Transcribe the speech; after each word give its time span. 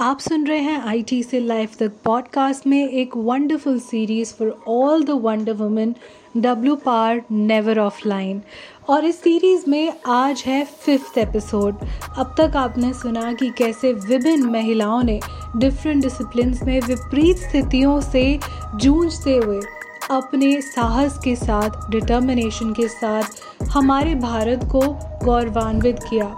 आप 0.00 0.18
सुन 0.18 0.46
रहे 0.46 0.58
हैं 0.58 0.80
आई 0.82 1.02
टी 1.02 1.22
से 1.22 1.40
लाइफ 1.40 1.76
तक 1.76 1.92
पॉडकास्ट 2.04 2.66
में 2.66 2.88
एक 2.88 3.16
wonderful 3.16 3.78
series 3.80 4.34
for 4.34 4.64
all 4.68 5.02
the 5.04 5.10
wonder 5.10 5.52
women 5.52 5.94
W 6.36 6.76
par 6.76 7.22
never 7.30 7.78
offline 8.08 8.42
और 8.88 9.04
इस 9.04 9.20
सीरीज़ 9.20 9.64
में 9.70 9.92
आज 10.06 10.44
है 10.46 10.64
फिफ्थ 10.64 11.18
एपिसोड 11.18 11.74
अब 12.18 12.34
तक 12.40 12.56
आपने 12.56 12.92
सुना 12.92 13.32
कि 13.32 13.50
कैसे 13.50 13.92
विभिन्न 13.92 14.50
महिलाओं 14.50 15.02
ने 15.02 15.20
डिफरेंट 15.56 16.02
डिसिप्लिन 16.02 16.58
में 16.64 16.80
विपरीत 16.80 17.36
स्थितियों 17.36 18.00
से 18.00 18.38
जूझते 18.74 19.36
हुए 19.36 19.60
अपने 20.10 20.60
साहस 20.60 21.18
के 21.24 21.36
साथ 21.36 21.90
डिटर्मिनेशन 21.90 22.72
के 22.72 22.88
साथ 22.88 23.22
हमारे 23.62 24.14
भारत 24.14 24.60
को 24.64 24.80
गौरवान्वित 25.24 25.98
किया। 26.10 26.36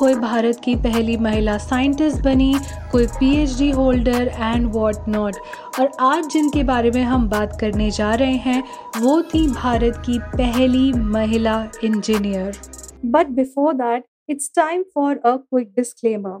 कोई 0.00 0.14
भारत 0.14 0.60
की 0.64 0.74
पहली 0.74 1.16
महिला 1.16 1.56
साइंटिस्ट 1.58 2.22
बनी, 2.24 2.54
कोई 2.92 3.06
PhD 3.06 3.70
holder 3.70 4.30
and 4.38 4.66
what 4.72 5.08
not 5.08 5.36
और 5.80 5.90
आज 6.00 6.26
जिनके 6.26 6.62
बारे 6.64 6.90
में 6.90 7.02
हम 7.02 7.28
बात 7.28 7.56
करने 7.60 7.90
जा 7.90 8.14
रहे 8.14 8.36
हैं, 8.36 8.62
वो 9.00 9.22
थी 9.22 9.46
भारत 9.48 10.02
की 10.06 10.18
पहली 10.36 10.92
महिला 10.92 11.62
engineer 11.84 12.56
but 13.04 13.26
before 13.30 13.74
that 13.74 14.04
it's 14.28 14.50
time 14.56 14.82
for 14.94 15.16
a 15.16 15.36
quick 15.36 15.72
disclaimer 15.76 16.40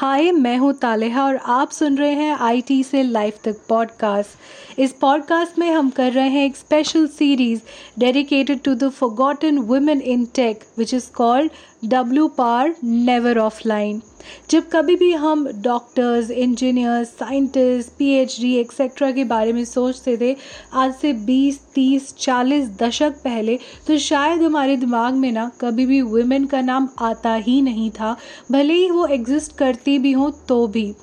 हाय, 0.00 0.32
मैं 0.32 0.58
हूँ 0.58 0.72
तालेहा 0.72 1.24
और 1.24 1.36
आप 1.36 1.70
सुन 1.70 1.98
रहे 1.98 2.12
हैं 2.12 2.36
आईटी 2.36 2.84
से 2.84 3.02
लाइफ 3.02 3.38
तक 3.44 3.56
पॉडकास्ट 3.68 4.80
इस 4.80 4.92
पॉडकास्ट 4.92 5.58
में 5.58 5.70
हम 5.70 5.90
कर 5.90 6.12
रहे 6.12 6.28
हैं 6.28 6.44
एक 6.44 6.56
special 6.56 7.06
series 7.06 7.60
dedicated 7.98 8.60
to 8.60 8.74
the 8.74 8.88
forgotten 8.88 9.58
women 9.58 10.00
in 10.00 10.24
tech 10.24 10.64
which 10.78 10.94
is 10.94 11.10
called 11.12 11.52
W 11.84 12.28
par 12.28 12.74
never 12.84 13.38
offline 13.66 14.02
जब 14.50 14.68
कभी 14.68 14.96
भी 14.96 15.12
हम 15.12 15.46
doctors 15.62 16.30
engineers 16.30 17.08
scientist 17.08 17.90
PhD 17.98 18.54
etcetera 18.54 19.10
के 19.10 19.24
बारे 19.24 19.52
में 19.52 19.64
सोचते 19.64 20.16
थे 20.16 20.36
आज 20.72 20.94
से 20.94 21.12
20, 21.26 21.60
30, 21.74 22.12
40 22.18 22.68
दशक 22.82 23.10
पहले 23.24 23.58
तो 23.86 23.98
शायद 23.98 24.42
हमारे 24.42 24.76
दिमाग 24.76 25.14
में 25.14 25.32
ना 25.32 25.50
कभी 25.60 25.86
भी 25.86 26.02
वुमेन 26.02 26.46
का 26.46 26.60
नाम 26.60 26.88
आता 26.98 27.34
ही 27.34 27.62
नहीं 27.62 27.90
था। 27.90 28.16
भले 28.52 28.74
ही 28.74 28.90
वो 28.90 29.06
एग्जिस्ट 29.06 29.56
करती 29.56 29.98
भी 29.98 30.12
हों 30.12 30.30
तो 30.48 30.66
भी। 30.66 30.94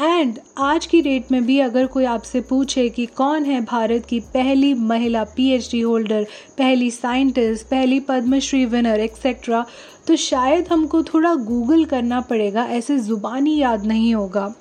एंड 0.00 0.38
आज 0.58 0.86
की 0.86 1.00
डेट 1.02 1.30
में 1.32 1.44
भी 1.46 1.58
अगर 1.60 1.86
कोई 1.86 2.04
आपसे 2.04 2.40
पूछे 2.40 2.88
कि 2.88 3.06
कौन 3.06 3.44
है 3.44 3.60
भारत 3.64 4.06
की 4.06 4.20
पहली 4.34 4.72
महिला 4.74 5.24
पीएचडी 5.36 5.80
होल्डर 5.80 6.26
पहली 6.58 6.90
साइंटिस्ट 6.90 7.66
पहली 7.66 8.00
पद्मश्री 8.00 8.64
विनर 8.66 9.00
एक्सेट्रा 9.00 9.64
तो 10.06 10.16
शायद 10.16 10.68
हमको 10.68 11.02
थोड़ा 11.02 11.34
गूगल 11.34 11.84
करना 11.84 12.20
पड़ेगा, 12.20 12.64
ऐसे 12.64 12.98
ज़ुबानी 12.98 13.56
याद 13.58 13.84
नहीं 13.86 14.14
होगा। 14.14 14.54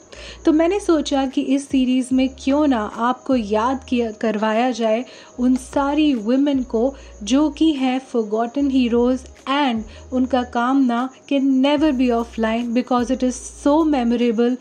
तो 0.45 0.51
मैंने 0.53 0.79
सोचा 0.79 1.25
कि 1.25 1.41
इस 1.41 1.67
सीरीज़ 1.69 2.13
में 2.15 2.27
क्यों 2.39 2.65
ना 2.67 2.79
आपको 2.97 3.35
याद 3.35 3.83
किया, 3.83 4.11
करवाया 4.11 4.69
जाए 4.71 5.03
उन 5.39 5.55
सारी 5.55 6.13
वुमेन 6.15 6.63
को 6.63 6.93
जो 7.23 7.49
कि 7.49 7.71
हैं 7.73 7.97
फोगॉटन 8.11 8.69
हीरोज़ 8.69 9.25
एंड 9.49 9.83
उनका 10.13 10.43
काम 10.43 10.83
ना 10.85 11.09
can 11.29 11.47
never 11.57 11.91
be 11.91 12.09
offline 12.41 12.73
because 12.73 13.13
it 13.13 13.23
is 13.23 13.35
so 13.35 13.83
memorable 13.85 14.57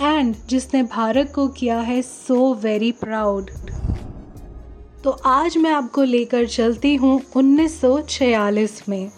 and 0.00 0.34
जिसने 0.48 0.82
भारत 0.82 1.32
को 1.34 1.48
किया 1.48 1.78
है 1.80 2.00
सो 2.02 2.54
वेरी 2.54 2.92
प्राउड 2.92 3.50
तो 5.04 5.10
आज 5.10 5.56
मैं 5.56 5.70
आपको 5.70 6.02
लेकर 6.02 6.46
चलती 6.46 6.94
हूँ 6.96 7.20
1946 7.36 8.88
में। 8.88 9.10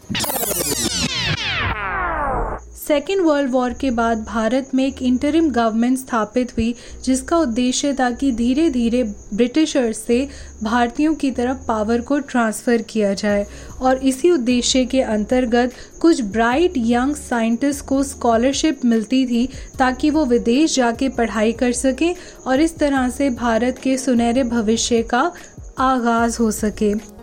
सेकेंड 2.87 3.21
वर्ल्ड 3.21 3.51
वॉर 3.51 3.73
के 3.73 3.91
बाद 3.91 4.25
भारत 4.25 4.71
में 4.75 4.85
एक 4.87 5.03
इंटरिम 5.03 5.49
गवर्नमेंट 5.51 5.99
स्थापित 5.99 6.53
हुई, 6.53 6.75
जिसका 7.05 7.37
उद्देश्य 7.39 7.93
था 7.93 8.11
कि 8.11 8.31
धीरे 8.33 8.69
धीरे 8.71 9.03
ब्रिटिशर्स 9.35 9.99
से 9.99 10.29
भारतीयों 10.63 11.15
की 11.15 11.31
तरफ़ 11.31 11.67
पावर 11.69 12.01
को 12.01 12.19
ट्रांसफ़र 12.19 12.83
किया 12.83 13.15
जाए। 13.15 13.47
और 13.81 13.97
इसी 13.97 14.31
उद्देश्य 14.31 14.85
के 14.85 15.01
अंतर्गत 15.01 15.73
कुछ 16.01 16.23
ब्राइट 16.23 16.73
यंग 16.77 17.15
साइंटिस्ट 17.15 17.85
को 17.87 18.03
स्कॉलरशिप 18.03 18.85
मिलती 18.85 19.25
थी, 19.27 19.49
ताकि 19.79 20.11
वो 20.11 20.25
विदेश 20.25 20.77
जाके 20.77 21.09
पढ़ाई 21.09 21.53
कर 21.53 21.73
सकें 21.73 22.15
और 22.47 22.61
इस 22.61 22.77
तरह 22.79 23.09
से 23.09 23.31
भारत 23.31 23.79
के 23.79 23.97
सुनहरे 23.99 24.45
भविष्य 24.45 25.03
का 25.03 25.31
आगाज़ 25.79 26.39
हो 26.41 26.51
सके। 26.51 27.14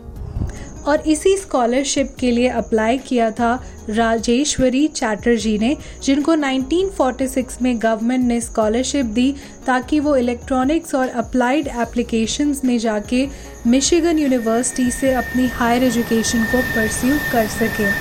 और 0.87 1.01
इसी 1.01 1.35
स्कॉलरशिप 1.37 2.15
के 2.19 2.31
लिए 2.31 2.47
अप्लाई 2.47 2.97
किया 2.97 3.29
था 3.31 3.53
राजेश्वरी 3.89 4.87
चैटर्जी 4.87 5.57
ने, 5.57 5.75
जिनको 6.03 6.35
1946 6.35 7.61
में 7.61 7.81
गवर्नमेंट 7.81 8.25
ने 8.25 8.39
स्कॉलरशिप 8.41 9.05
दी 9.05 9.33
ताकि 9.65 9.99
वो 9.99 10.15
इलेक्ट्रॉनिक्स 10.15 10.95
और 10.95 11.07
अप्लाइड 11.07 11.67
एप्लीकेशंस 11.67 12.63
में 12.65 12.77
जाके 12.77 13.27
मिशिगन 13.67 14.19
यूनिवर्सिटी 14.19 14.91
से 14.91 15.13
अपनी 15.13 15.47
हायर 15.47 15.83
एजुकेशन 15.83 16.43
को 16.43 16.61
परस्यू 16.75 17.17
कर 17.31 17.47
सकें। 17.47 17.91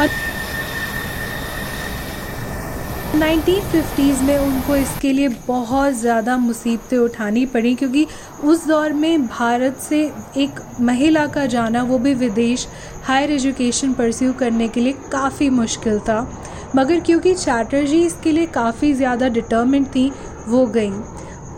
और 0.00 0.08
1950s 3.20 4.20
में 4.22 4.36
उनको 4.38 4.76
इसके 4.76 5.12
लिए 5.12 5.28
बहुत 5.46 5.92
ज़्यादा 5.92 6.36
मुसीबतें 6.36 6.96
उठानी 6.98 7.44
पड़ी 7.46 7.74
क्योंकि 7.74 8.06
उस 8.44 8.66
दौर 8.66 8.92
में 8.92 9.26
भारत 9.26 9.78
से 9.78 10.00
एक 10.36 10.60
महिला 10.80 11.26
का 11.26 11.44
जाना, 11.46 11.82
वो 11.82 11.98
भी 11.98 12.14
विदेश, 12.14 12.66
हायर 13.04 13.32
एजुकेशन 13.32 13.92
परस्यू 13.92 14.32
करने 14.32 14.68
के 14.68 14.80
लिए 14.80 14.92
काफ़ी 15.12 15.48
मुश्किल 15.50 15.98
था। 15.98 16.20
मगर 16.76 17.00
क्योंकि 17.00 17.34
चैटर्जी 17.34 18.00
इसके 18.02 18.32
लिए 18.32 18.46
काफ़ी 18.46 18.92
ज़्यादा 18.94 19.28
डिटर्मेंट 19.28 19.86
थी, 19.86 20.10
वो 20.48 20.66
गई। 20.68 20.90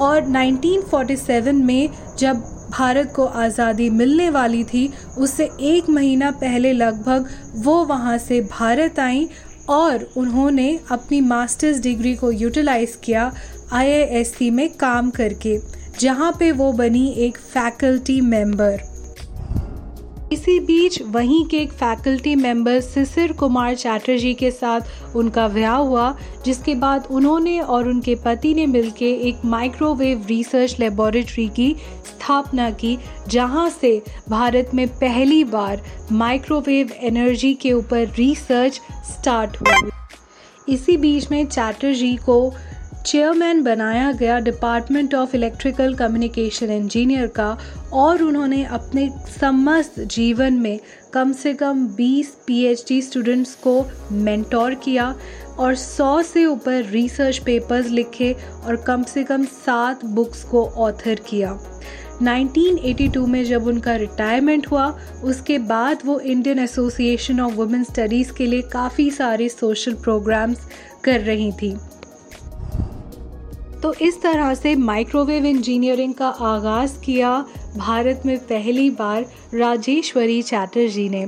और 0.01 0.21
1947 0.23 1.63
में 1.63 1.89
जब 2.19 2.43
भारत 2.71 3.13
को 3.17 3.25
आज़ादी 3.25 3.89
मिलने 3.91 4.29
वाली 4.31 4.65
थी, 4.65 4.89
उससे 5.19 5.51
एक 5.61 5.89
महीना 5.91 6.31
पहले 6.41 6.73
लगभग 6.73 7.29
वो 7.57 7.85
वहाँ 7.85 8.19
से 8.19 8.41
भारत 8.51 8.99
आई 8.99 9.29
और 9.69 10.09
उन्होंने 10.17 10.79
अपनी 10.91 11.21
मास्टर्स 11.21 11.81
डिग्री 11.81 12.15
को 12.17 12.31
यूटिलाइज 12.31 12.99
किया 13.05 13.33
आईआईएससी 13.73 14.51
में 14.51 14.69
काम 14.71 15.11
करके, 15.11 15.59
जहाँ 16.01 16.33
पे 16.39 16.53
वो 16.53 16.73
बनी 16.73 17.09
एक 17.17 17.39
फैकल्टी 17.39 18.21
मेंबर। 18.21 18.92
इसी 20.33 20.61
बीच 20.61 21.01
वहीं 21.03 21.45
के 21.47 21.57
एक 21.57 21.73
फैकल्टी 21.73 22.35
मेंबर 22.35 22.81
सिसिर 22.81 23.33
कुमार 23.33 23.75
चैटर्जी 23.75 24.33
के 24.35 24.51
साथ 24.51 25.17
उनका 25.17 25.47
विवाह 25.47 25.77
हुआ, 25.77 26.17
जिसके 26.45 26.75
बाद 26.75 27.09
उन्होंने 27.11 27.61
और 27.61 27.89
उनके 27.89 28.15
पति 28.15 28.55
ने 28.55 28.67
मिलकर 28.67 29.05
एक 29.05 29.45
माइक्रोवेव 29.45 30.27
रिसर्च 30.27 30.77
लेबोरेटरी 30.81 31.49
की 31.49 31.77
स्थापना 32.07 32.71
की, 32.71 32.99
जहाँ 33.29 33.69
से 33.71 34.03
भारत 34.29 34.71
में 34.75 34.87
पहली 34.89 35.45
बार 35.45 35.83
माइक्रोवेव 36.13 36.93
एनर्जी 37.03 37.55
के 37.55 37.73
ऊपर 37.73 38.09
रिसर्च 38.17 38.81
स्टार्ट 39.13 39.57
हुई। 39.57 39.91
इसी 40.69 40.97
बीच 40.97 41.31
में 41.31 41.47
चैटर्जी 41.47 42.17
को 42.17 42.55
चेयरमैन 43.07 43.63
बनाया 43.63 44.11
गया 44.13 44.39
department 44.39 45.15
of 45.15 45.35
electrical 45.37 45.95
communication 45.95 46.71
engineer 46.71 47.27
का 47.27 47.57
और 47.93 48.23
उन्होंने 48.23 48.65
अपने 48.65 49.09
समस्त 49.41 49.99
जीवन 50.01 50.55
में 50.55 50.79
कम 51.13 51.33
से 51.33 51.55
कम 51.55 51.87
20 51.97 52.27
पीएचडी 52.47 53.01
स्टूडेंट्स 53.03 53.55
को 53.55 53.75
मेंटोर 54.13 54.75
किया 54.75 55.15
और 55.59 55.75
100 55.75 56.23
से 56.23 56.45
ऊपर 56.47 56.83
रिसर्च 56.83 57.39
पेपर्स 57.39 57.89
लिखे 57.89 58.33
और 58.67 58.77
कम 58.77 59.03
से 59.03 59.25
कम 59.25 59.45
सात 59.45 60.05
बुक्स 60.05 60.45
को 60.45 60.65
ऑथर 60.67 61.21
किया। 61.29 61.59
1982 62.23 63.27
में 63.27 63.45
जब 63.45 63.67
उनका 63.67 63.97
रिटायरमेंट 63.97 64.67
हुआ, 64.67 64.87
उसके 65.25 65.59
बाद 65.59 65.99
वो 66.05 66.19
Indian 66.21 66.59
association 66.59 67.41
of 67.41 67.55
women 67.55 67.85
studies 67.85 68.33
के 68.33 68.47
लिए 68.47 68.63
काफ़ी 68.63 69.11
सारे 69.11 69.49
सोशल 69.49 69.95
प्रोग्राम्स 69.95 70.69
कर 71.05 71.21
रही 71.21 71.53
थी। 71.53 71.77
तो 73.83 73.93
इस 74.03 74.21
तरह 74.23 74.53
से 74.55 74.75
माइक्रोवेव 74.77 75.47
इंजीनियरिंग 75.47 76.13
का 76.15 76.29
आगाज़ 76.29 76.93
किया 77.01 77.31
भारत 77.77 78.23
में 78.27 78.39
पहली 78.39 78.89
बार 78.91 79.25
राजेश्वरी 79.55 80.41
चैटर्जी 80.43 81.09
ने। 81.09 81.27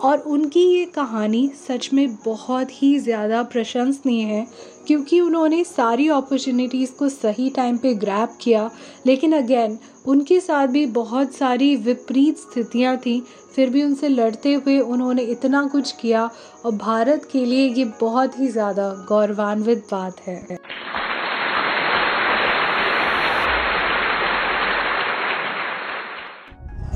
और 0.00 0.18
उनकी 0.18 0.64
ये 0.68 0.84
कहानी 0.86 1.46
सच 1.58 1.88
में 1.92 2.14
बहुत 2.24 2.70
ही 2.72 2.98
ज़्यादा 2.98 3.42
प्रशंसनीय 3.42 4.24
है, 4.24 4.46
क्योंकि 4.86 5.20
उन्होंने 5.20 5.62
सारी 5.64 6.08
अपॉर्चुनिटीज़ 6.08 6.92
को 6.92 7.08
सही 7.08 7.48
टाइम 7.50 7.76
पे 7.76 7.94
ग्रैप 7.94 8.36
किया। 8.40 8.70
लेकिन 9.06 9.32
अगेन 9.32 9.78
उनके 10.06 10.40
साथ 10.40 10.66
भी 10.66 10.84
बहुत 10.92 11.34
सारी 11.34 11.74
विपरीत 11.78 12.38
स्थितियाँ 12.38 12.96
थीं। 12.96 13.20
फिर 13.54 13.70
भी 13.70 13.82
उनसे 13.82 14.08
लड़ते 14.08 14.54
हुए 14.54 14.78
उन्होंने 14.80 15.22
इतना 15.22 15.66
कुछ 15.66 15.92
किया, 15.92 16.28
और 16.64 16.74
भारत 16.74 17.28
के 17.32 17.44
लिए 17.44 17.68
ये 17.68 17.84
बहुत 18.00 18.38
ही 18.40 18.48
ज़्यादा 18.48 18.92
गौरवान्वित 19.08 19.86
बात 19.92 20.20
है। 20.20 20.58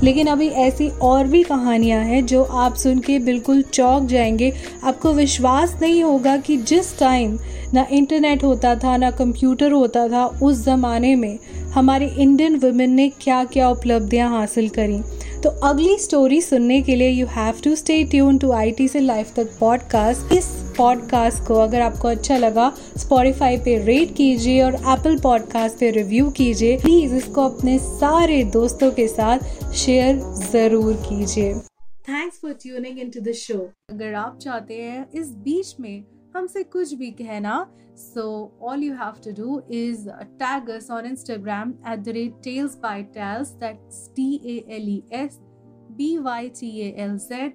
लेकिन 0.03 0.27
अभी 0.27 0.47
ऐसी 0.47 0.89
और 0.89 1.27
भी 1.27 1.43
कहानियाँ 1.43 2.03
हैं 2.03 2.25
जो 2.25 2.43
आप 2.43 2.75
सुन 2.75 2.99
के 2.99 3.19
बिल्कुल 3.19 3.61
चौक 3.61 4.03
जाएँगे। 4.03 4.53
आपको 4.83 5.13
विश्वास 5.13 5.79
नहीं 5.81 6.03
होगा 6.03 6.37
कि 6.37 6.57
जिस 6.57 6.99
टाइम 6.99 7.39
ना 7.73 7.87
इंटरनेट 7.91 8.43
होता 8.43 8.75
था, 8.75 8.97
ना 8.97 9.11
कंप्यूटर 9.11 9.71
होता 9.71 10.07
था, 10.07 10.25
उस 10.25 10.55
ज़माने 10.55 11.15
में 11.15 11.39
हमारे 11.73 12.07
इंडियन 12.07 12.55
वुमेन 12.55 12.91
ने 12.91 13.09
क्या 13.09 13.43
क्या 13.43 13.69
उपलब्धियाँ 13.69 14.29
हासिल 14.29 14.69
करी। 14.69 15.01
तो 15.43 15.49
अगली 15.49 15.97
स्टोरी 15.97 16.41
सुनने 16.41 16.81
के 16.81 16.95
लिए 16.95 17.09
you 17.09 17.27
have 17.27 17.53
to 17.63 17.75
stay 17.75 18.03
tune 18.03 18.37
to 18.37 18.51
I 18.51 18.71
T 18.71 18.87
से 18.87 18.99
लाइफ 18.99 19.33
तक 19.35 19.49
पॉडकास्ट 19.59 20.33
इस 20.33 20.68
पॉडकास्ट 20.79 21.43
को 21.47 21.53
अगर 21.59 21.81
आपको 21.81 22.07
अच्छा 22.07 22.37
लगा 22.37 22.71
स्पॉटिफाई 22.97 23.57
पे 23.63 23.77
रेट 23.85 24.15
कीजिए 24.15 24.61
और 24.63 24.75
एप्पल 24.75 25.17
पॉडकास्ट 25.19 25.79
पे 25.79 25.89
रिव्यू 25.91 26.29
कीजिए। 26.31 26.77
प्लीज़ 26.77 27.15
इसको 27.15 27.47
अपने 27.49 27.77
सारे 27.79 28.43
दोस्तों 28.53 28.91
के 28.91 29.07
साथ 29.07 29.73
शेयर 29.73 30.19
ज़रूर 30.51 30.93
कीजिए। 31.09 31.53
Thanks 32.09 32.39
for 32.41 32.53
tuning 32.61 32.99
in 32.99 33.09
to 33.09 33.19
the 33.21 33.31
show 33.37 33.57
अगर 33.89 34.13
आप 34.15 34.37
चाहते 34.41 34.81
हैं 34.81 35.05
इस 35.21 35.31
बीच 35.43 35.75
में 35.79 36.03
हमसे 36.35 36.63
कुछ 36.73 36.93
भी 36.93 37.09
कहना 37.13 37.55
so 37.97 38.23
all 38.61 38.83
you 38.83 38.93
have 38.93 39.19
to 39.25 39.31
do 39.41 39.61
is 39.77 40.07
tag 40.43 40.69
us 40.69 40.89
on 40.91 41.05
Instagram 41.05 41.73
at 41.91 41.99
the 41.99 42.09
rate 42.17 42.39
tales 42.43 42.77
by 42.83 43.03
tales 43.17 43.49
that's 43.63 44.07
T 44.15 44.29
A 44.45 44.55
L 44.77 44.87
E 44.89 45.01
S 45.23 45.37
B 45.97 46.17
Y 46.29 46.49
T 46.59 46.69
A 46.79 46.93
L 47.03 47.17
Z 47.27 47.53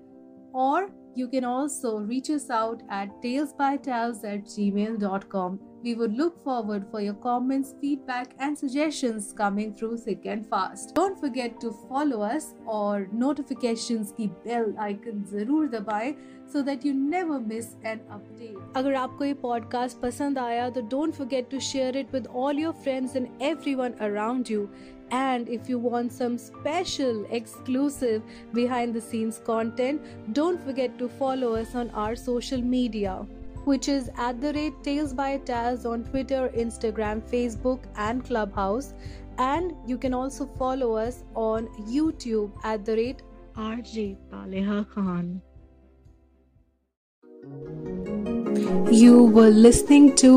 और 0.57 0.89
You 1.16 1.28
can 1.28 1.44
also 1.44 2.00
reach 2.00 2.30
us 2.30 2.50
out 2.50 2.82
at 2.90 3.10
talesbytales 3.22 4.24
at 4.24 4.46
gmail.com. 4.46 5.60
We 5.82 5.96
would 5.96 6.18
look 6.18 6.44
forward 6.44 6.86
for 6.92 7.00
your 7.02 7.14
comments, 7.14 7.74
feedback, 7.82 8.36
and 8.40 8.58
suggestions 8.58 9.34
coming 9.34 9.74
through 9.74 9.98
thick 9.98 10.26
and 10.26 10.46
fast. 10.46 10.94
Don't 10.94 11.18
forget 11.20 11.60
to 11.62 11.72
follow 11.88 12.22
us 12.22 12.54
or 12.66 13.08
notifications 13.14 14.12
की 14.18 14.28
bell 14.46 14.74
icon 14.88 15.24
जरूर 15.32 15.70
दबाएं 15.76 16.14
so 16.52 16.62
that 16.64 16.84
you 16.84 16.94
never 16.94 17.40
miss 17.40 17.76
an 17.86 18.02
update. 18.18 18.60
अगर 18.76 18.94
आपको 18.96 19.26
ये 19.26 19.36
podcast 19.46 20.02
पसंद 20.02 20.38
आया 20.38 20.70
तो 20.70 20.82
don't 20.90 21.20
forget 21.22 21.50
to 21.50 21.60
share 21.72 21.96
it 22.04 22.12
with 22.18 22.28
all 22.28 22.64
your 22.66 22.74
friends 22.86 23.16
and 23.16 23.44
everyone 23.52 23.96
around 24.10 24.50
you. 24.56 24.70
And 25.15 25.49
if 25.49 25.69
you 25.69 25.79
want 25.79 26.13
some 26.13 26.37
special, 26.39 27.25
exclusive 27.31 28.23
behind 28.53 28.95
the 28.95 29.01
scenes 29.01 29.41
content, 29.49 30.03
don't 30.33 30.63
forget 30.69 30.99
to 30.99 31.09
follow 31.09 31.55
us 31.55 31.75
on 31.77 31.91
our 31.91 32.17
social 32.17 32.61
media, 32.61 33.13
which 33.65 33.89
is 33.89 34.11
at 34.17 34.41
the 34.41 34.53
rate 34.55 34.83
Tales 34.83 35.13
by 35.15 35.39
Taz 35.39 35.87
on 35.91 36.03
Twitter, 36.05 36.51
Instagram, 36.57 37.23
Facebook, 37.35 37.85
and 37.97 38.25
Clubhouse. 38.25 38.93
And 39.39 39.73
you 39.87 39.99
can 39.99 40.15
also 40.15 40.47
follow 40.59 40.95
us 40.97 41.23
on 41.35 41.69
YouTube 41.97 42.51
at 42.65 42.85
the 42.85 42.97
rate 42.97 43.23
RJ 43.57 44.17
Paleha 44.33 44.85
Khan. 44.91 45.43
You 48.91 49.25
were 49.25 49.51
listening 49.51 50.17
to 50.17 50.33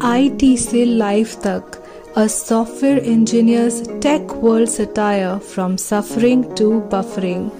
ITC 0.00 0.98
Life 0.98 1.40
Tak 1.40 1.81
a 2.14 2.28
software 2.28 3.00
engineer's 3.02 3.88
tech 4.00 4.34
world 4.34 4.68
satire 4.68 5.38
from 5.38 5.78
suffering 5.78 6.42
to 6.54 6.82
buffering. 6.90 7.50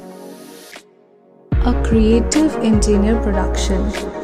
A 1.64 1.82
creative 1.82 2.54
engineer 2.56 3.18
production. 3.22 4.21